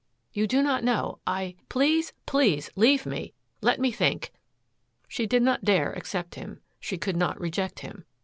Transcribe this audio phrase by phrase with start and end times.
[0.33, 3.35] You do not know I please, please leave me.
[3.61, 4.33] Let me think."
[5.07, 8.05] She did not dare accept him; she could not reject him.